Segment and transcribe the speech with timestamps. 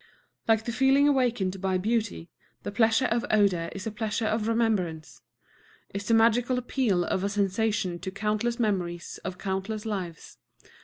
[0.47, 2.31] Like the feeling awakened by beauty,
[2.63, 5.21] the pleasure of odor is a pleasure of remembrance,
[5.93, 10.39] is the magical appeal of a sensation to countless memories of countless lives.